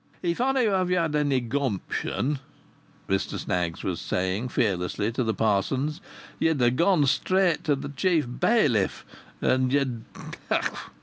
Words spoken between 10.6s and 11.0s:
Houch!"